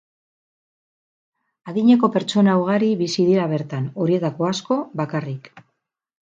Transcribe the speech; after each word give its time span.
Adineko 1.73 2.09
pertsona 2.15 2.55
ugari 2.61 2.89
bizi 3.03 3.27
dira 3.29 3.45
bertan, 3.53 3.87
horietako 4.05 4.49
asko 4.53 4.79
bakarrik. 5.05 5.53